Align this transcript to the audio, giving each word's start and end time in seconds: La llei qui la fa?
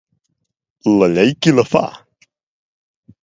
La 0.99 1.09
llei 1.15 1.35
qui 1.41 1.53
la 1.57 1.65
fa? 1.75 1.83